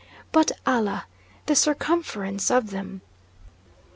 But, 0.31 0.51
Allah! 0.65 1.05
the 1.45 1.55
circumference 1.55 2.49
of 2.49 2.71
them! 2.71 3.01